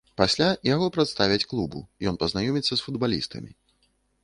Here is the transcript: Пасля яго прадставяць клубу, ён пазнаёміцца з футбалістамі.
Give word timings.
Пасля 0.19 0.45
яго 0.69 0.87
прадставяць 0.95 1.45
клубу, 1.51 1.79
ён 2.13 2.19
пазнаёміцца 2.25 2.73
з 2.75 2.81
футбалістамі. 2.87 3.51